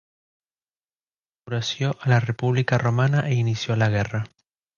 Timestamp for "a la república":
2.01-2.79